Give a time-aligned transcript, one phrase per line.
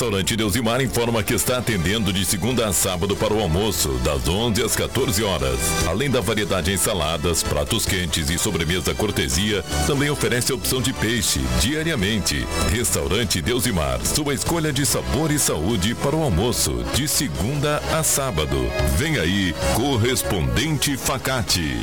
[0.00, 4.62] Restaurante Deusimar informa que está atendendo de segunda a sábado para o almoço, das 11
[4.62, 5.60] às 14 horas.
[5.86, 10.94] Além da variedade em saladas, pratos quentes e sobremesa cortesia, também oferece a opção de
[10.94, 12.46] peixe diariamente.
[12.70, 18.56] Restaurante Deusimar, sua escolha de sabor e saúde para o almoço, de segunda a sábado.
[18.96, 21.76] Vem aí, correspondente Facate.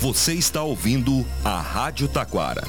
[0.00, 2.66] Você está ouvindo a Rádio Taquara.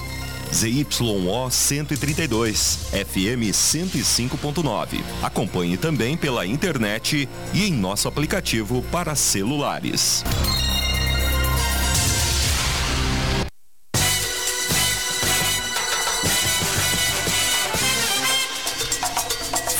[0.54, 5.02] ZYO 132, FM 105.9.
[5.24, 10.26] Acompanhe também pela internet e em nosso aplicativo para celulares.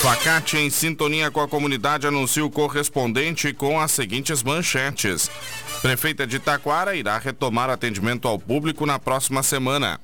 [0.02, 5.30] Facate em sintonia com a comunidade anuncia o correspondente com as seguintes manchetes.
[5.82, 10.00] Prefeita de Taquara irá retomar atendimento ao público na próxima semana.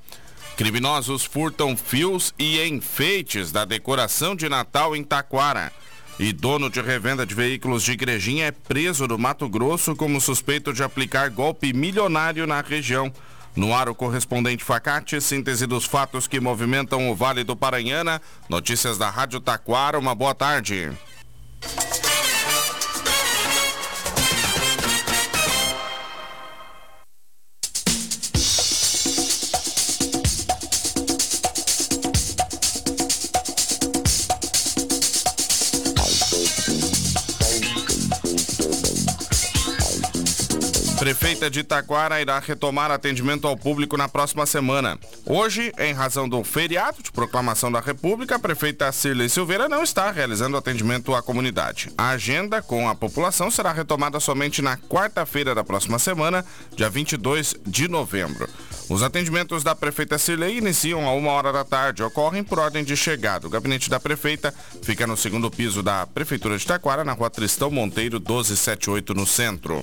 [0.56, 5.70] Criminosos furtam fios e enfeites da decoração de Natal em Taquara.
[6.18, 10.72] E dono de revenda de veículos de Igrejinha é preso no Mato Grosso como suspeito
[10.72, 13.12] de aplicar golpe milionário na região.
[13.54, 18.20] No ar, o correspondente Facate, síntese dos fatos que movimentam o Vale do Paranhana.
[18.48, 20.90] Notícias da Rádio Taquara, uma boa tarde.
[41.08, 44.98] Prefeita de Itaquara irá retomar atendimento ao público na próxima semana.
[45.24, 50.10] Hoje, em razão do feriado de proclamação da República, a prefeita Cirlei Silveira não está
[50.10, 51.90] realizando atendimento à comunidade.
[51.96, 56.44] A agenda com a população será retomada somente na quarta-feira da próxima semana,
[56.76, 58.46] dia 22 de novembro.
[58.90, 62.94] Os atendimentos da prefeita Cirlei iniciam a uma hora da tarde, ocorrem por ordem de
[62.94, 63.46] chegada.
[63.46, 64.52] O gabinete da prefeita
[64.82, 69.82] fica no segundo piso da Prefeitura de Itaquara, na rua Tristão Monteiro, 1278, no centro.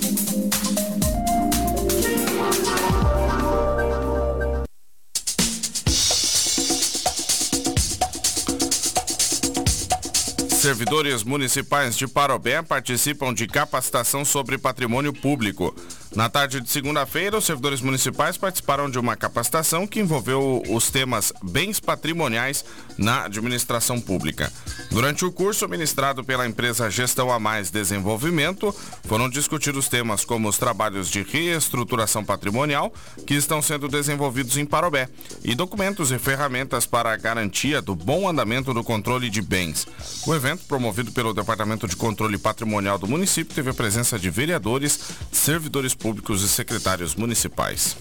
[10.71, 15.75] Servidores municipais de Parobé participam de capacitação sobre patrimônio público.
[16.15, 21.31] Na tarde de segunda-feira, os servidores municipais participaram de uma capacitação que envolveu os temas
[21.41, 22.65] bens patrimoniais
[22.97, 24.51] na administração pública.
[24.89, 30.57] Durante o curso ministrado pela empresa Gestão a Mais Desenvolvimento, foram discutidos temas como os
[30.57, 32.93] trabalhos de reestruturação patrimonial
[33.25, 35.07] que estão sendo desenvolvidos em Parobé
[35.45, 39.87] e documentos e ferramentas para a garantia do bom andamento do controle de bens.
[40.27, 44.99] O evento, promovido pelo Departamento de Controle Patrimonial do município, teve a presença de vereadores,
[45.31, 47.97] servidores públicos e secretários municipais.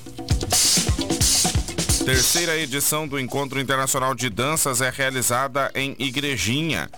[2.04, 6.90] Terceira edição do Encontro Internacional de Danças é realizada em Igrejinha.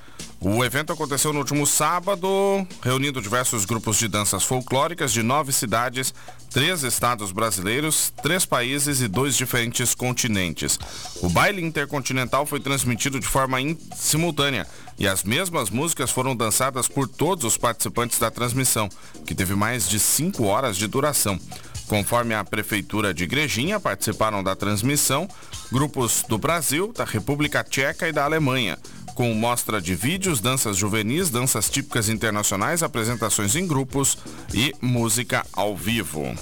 [0.45, 6.13] O evento aconteceu no último sábado, reunindo diversos grupos de danças folclóricas de nove cidades,
[6.51, 10.81] três estados brasileiros, três países e dois diferentes continentes.
[11.23, 13.59] O baile intercontinental foi transmitido de forma
[13.95, 14.67] simultânea
[14.99, 18.89] e as mesmas músicas foram dançadas por todos os participantes da transmissão,
[19.25, 21.39] que teve mais de cinco horas de duração.
[21.87, 25.29] Conforme a Prefeitura de Igrejinha, participaram da transmissão
[25.71, 28.79] grupos do Brasil, da República Tcheca e da Alemanha,
[29.15, 34.19] com mostra de vídeos, danças juvenis, danças típicas internacionais, apresentações em grupos
[34.53, 36.35] e música ao vivo.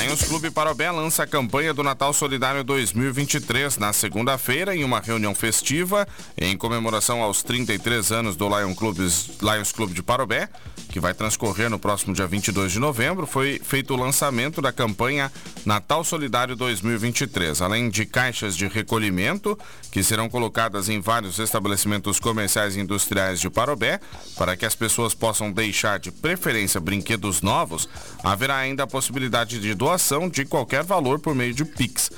[0.00, 5.34] Lions Clube Parobé lança a campanha do Natal Solidário 2023 na segunda-feira em uma reunião
[5.34, 6.06] festiva
[6.36, 10.48] em comemoração aos 33 anos do Lion Clubes, Lions Clube de Parobé,
[10.90, 13.26] que vai transcorrer no próximo dia 22 de novembro.
[13.26, 15.30] Foi feito o lançamento da campanha
[15.64, 19.58] Natal Solidário 2023, além de caixas de recolhimento
[19.92, 24.00] que serão colocadas em vários estabelecimentos comerciais e industriais de Parobé,
[24.36, 27.88] para que as pessoas possam deixar de preferência brinquedos novos,
[28.22, 32.10] haverá ainda a possibilidade de doação de qualquer valor por meio de Pix.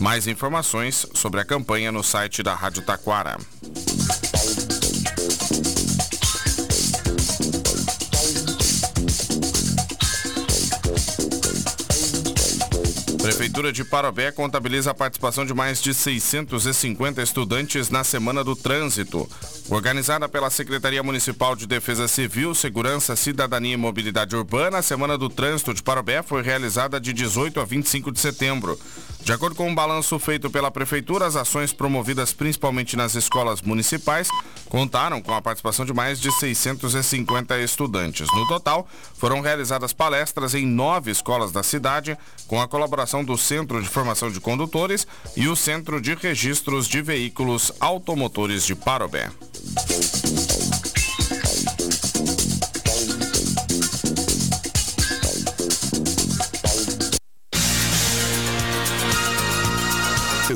[0.00, 3.38] Mais informações sobre a campanha no site da Rádio Taquara.
[13.22, 19.30] Prefeitura de Parobé contabiliza a participação de mais de 650 estudantes na Semana do Trânsito.
[19.70, 25.28] Organizada pela Secretaria Municipal de Defesa Civil, Segurança, Cidadania e Mobilidade Urbana, a Semana do
[25.28, 28.76] Trânsito de Parobé foi realizada de 18 a 25 de setembro.
[29.22, 34.26] De acordo com um balanço feito pela Prefeitura, as ações promovidas principalmente nas escolas municipais
[34.68, 38.26] contaram com a participação de mais de 650 estudantes.
[38.34, 42.18] No total, foram realizadas palestras em nove escolas da cidade,
[42.48, 45.06] com a colaboração do Centro de Formação de Condutores
[45.36, 49.28] e o Centro de Registros de Veículos Automotores de Parobé.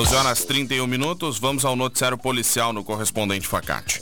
[0.00, 4.00] 12 horas 31 minutos, vamos ao noticiário policial no correspondente Facate.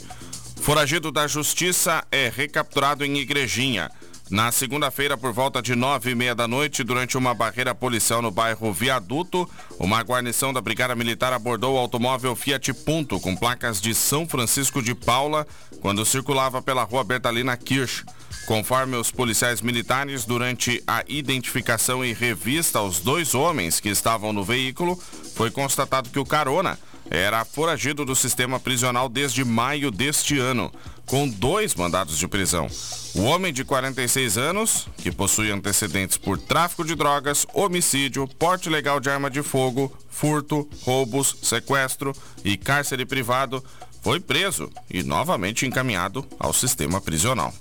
[0.61, 3.91] Foragido da Justiça é recapturado em Igrejinha.
[4.29, 8.29] Na segunda-feira, por volta de nove e meia da noite, durante uma barreira policial no
[8.29, 9.49] bairro Viaduto,
[9.79, 14.83] uma guarnição da Brigada Militar abordou o automóvel Fiat Punto com placas de São Francisco
[14.83, 15.47] de Paula
[15.81, 18.05] quando circulava pela rua Bertalina Kirsch.
[18.45, 24.43] Conforme os policiais militares, durante a identificação e revista aos dois homens que estavam no
[24.43, 24.95] veículo,
[25.35, 26.77] foi constatado que o carona
[27.09, 30.71] era foragido do sistema prisional desde maio deste ano,
[31.05, 32.67] com dois mandados de prisão.
[33.15, 38.99] O homem de 46 anos, que possui antecedentes por tráfico de drogas, homicídio, porte ilegal
[38.99, 42.13] de arma de fogo, furto, roubos, sequestro
[42.43, 43.63] e cárcere privado,
[44.01, 47.53] foi preso e novamente encaminhado ao sistema prisional.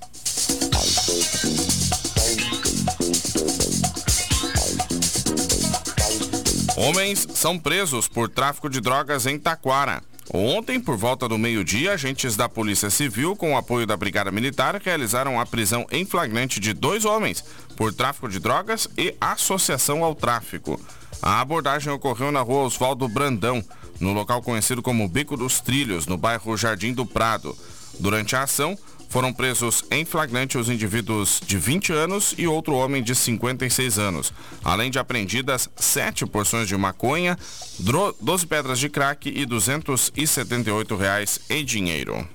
[6.78, 10.00] Homens são presos por tráfico de drogas em Taquara.
[10.32, 14.80] Ontem, por volta do meio-dia, agentes da Polícia Civil, com o apoio da Brigada Militar,
[14.80, 17.42] realizaram a prisão em flagrante de dois homens
[17.76, 20.80] por tráfico de drogas e associação ao tráfico.
[21.20, 23.60] A abordagem ocorreu na rua Oswaldo Brandão,
[23.98, 27.58] no local conhecido como Bico dos Trilhos, no bairro Jardim do Prado.
[27.98, 28.78] Durante a ação,
[29.08, 34.32] foram presos em flagrante os indivíduos de 20 anos e outro homem de 56 anos,
[34.62, 37.38] além de apreendidas sete porções de maconha,
[37.78, 42.26] 12 pedras de crack e 278 reais em dinheiro.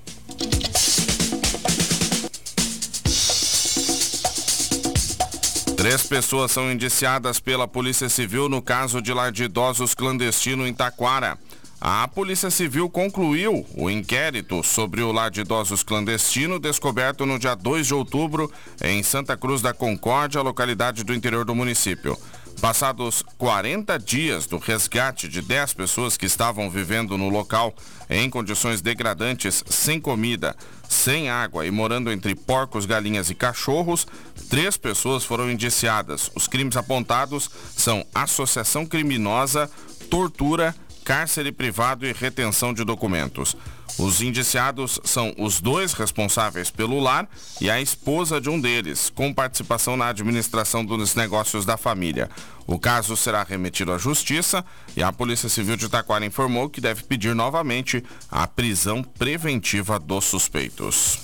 [5.83, 10.73] Três pessoas são indiciadas pela Polícia Civil no caso de lar de idosos clandestino em
[10.73, 11.37] Taquara.
[11.85, 17.55] A Polícia Civil concluiu o inquérito sobre o lar de idosos clandestino descoberto no dia
[17.55, 18.49] 2 de outubro
[18.81, 22.17] em Santa Cruz da Concórdia, localidade do interior do município.
[22.61, 27.75] Passados 40 dias do resgate de 10 pessoas que estavam vivendo no local
[28.09, 30.55] em condições degradantes, sem comida,
[30.87, 34.07] sem água e morando entre porcos, galinhas e cachorros,
[34.49, 36.31] três pessoas foram indiciadas.
[36.33, 39.69] Os crimes apontados são associação criminosa,
[40.09, 40.73] tortura
[41.03, 43.55] cárcere privado e retenção de documentos.
[43.97, 47.29] Os indiciados são os dois responsáveis pelo lar
[47.61, 52.29] e a esposa de um deles, com participação na administração dos negócios da família.
[52.65, 57.03] O caso será remetido à Justiça e a Polícia Civil de Taquara informou que deve
[57.03, 61.19] pedir novamente a prisão preventiva dos suspeitos.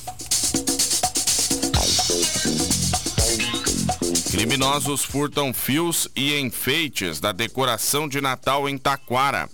[4.29, 9.49] Criminosos furtam fios e enfeites da decoração de Natal em Taquara.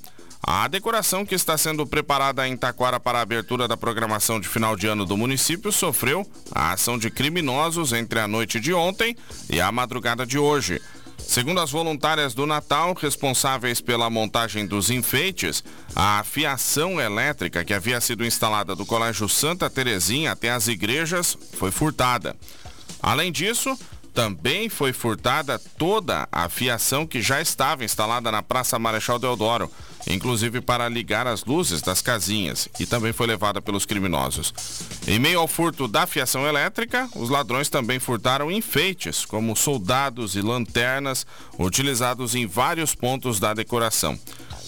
[0.48, 4.76] A decoração que está sendo preparada em Taquara para a abertura da programação de final
[4.76, 9.18] de ano do município sofreu a ação de criminosos entre a noite de ontem
[9.50, 10.80] e a madrugada de hoje.
[11.18, 15.64] Segundo as voluntárias do Natal, responsáveis pela montagem dos enfeites,
[15.96, 21.72] a fiação elétrica que havia sido instalada do Colégio Santa Terezinha até as igrejas foi
[21.72, 22.36] furtada.
[23.02, 23.76] Além disso,
[24.16, 29.70] também foi furtada toda a fiação que já estava instalada na Praça Marechal Deodoro,
[30.08, 34.54] inclusive para ligar as luzes das casinhas, e também foi levada pelos criminosos.
[35.06, 40.42] Em meio ao furto da fiação elétrica, os ladrões também furtaram enfeites, como soldados e
[40.42, 41.28] lanternas,
[41.60, 44.18] utilizados em vários pontos da decoração.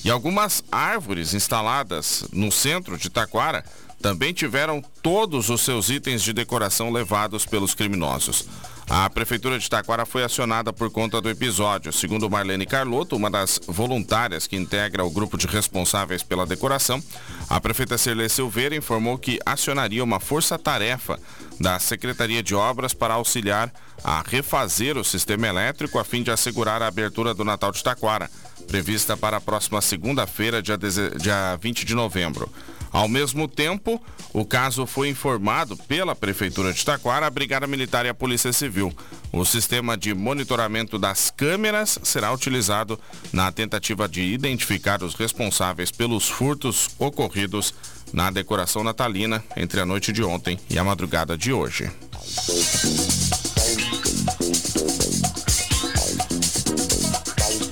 [0.03, 3.63] E algumas árvores instaladas no centro de Taquara
[4.01, 8.45] também tiveram todos os seus itens de decoração levados pelos criminosos.
[8.89, 11.91] A Prefeitura de Taquara foi acionada por conta do episódio.
[11.91, 17.03] Segundo Marlene Carlotto, uma das voluntárias que integra o grupo de responsáveis pela decoração,
[17.49, 21.19] a prefeita Cirlei Silveira informou que acionaria uma força-tarefa
[21.59, 26.81] da Secretaria de Obras para auxiliar a refazer o sistema elétrico a fim de assegurar
[26.81, 28.31] a abertura do Natal de Taquara,
[28.67, 32.49] prevista para a próxima segunda-feira, dia, dia 20 de novembro.
[32.97, 34.01] Ao mesmo tempo,
[34.33, 38.91] o caso foi informado pela Prefeitura de Taquara, a Brigada Militar e a Polícia Civil.
[39.31, 42.99] O sistema de monitoramento das câmeras será utilizado
[43.31, 47.71] na tentativa de identificar os responsáveis pelos furtos ocorridos
[48.11, 51.91] na decoração natalina entre a noite de ontem e a madrugada de hoje.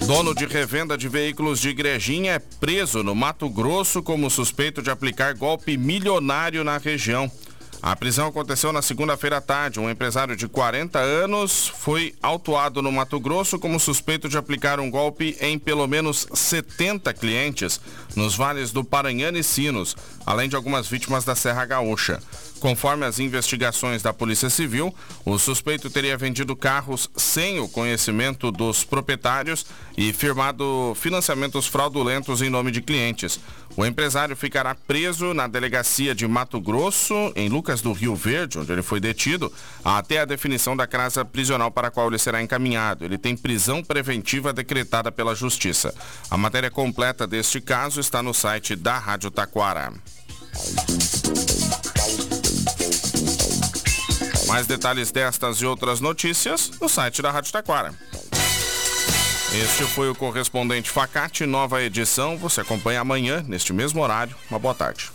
[0.05, 4.91] Dono de revenda de veículos de Igrejinha é preso no Mato Grosso como suspeito de
[4.91, 7.29] aplicar golpe milionário na região.
[7.81, 9.79] A prisão aconteceu na segunda-feira à tarde.
[9.79, 14.91] Um empresário de 40 anos foi autuado no Mato Grosso como suspeito de aplicar um
[14.91, 17.81] golpe em pelo menos 70 clientes
[18.15, 22.21] nos vales do Paranhana e Sinos, além de algumas vítimas da Serra Gaúcha.
[22.65, 24.91] Conforme as investigações da Polícia Civil,
[25.23, 32.49] o suspeito teria vendido carros sem o conhecimento dos proprietários e firmado financiamentos fraudulentos em
[32.49, 33.39] nome de clientes.
[33.77, 38.71] O empresário ficará preso na delegacia de Mato Grosso, em Lucas do Rio Verde, onde
[38.71, 39.53] ele foi detido,
[39.83, 43.05] até a definição da casa prisional para a qual ele será encaminhado.
[43.05, 45.93] Ele tem prisão preventiva decretada pela Justiça.
[46.31, 49.93] A matéria completa deste caso está no site da Rádio Taquara.
[54.55, 57.93] Mais detalhes destas e outras notícias no site da Rádio Taquara.
[59.53, 62.37] Este foi o correspondente Facate, nova edição.
[62.37, 64.33] Você acompanha amanhã, neste mesmo horário.
[64.49, 65.11] Uma boa tarde.